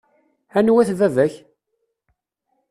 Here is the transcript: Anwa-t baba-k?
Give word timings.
Anwa-t 0.57 0.89
baba-k? 0.99 1.33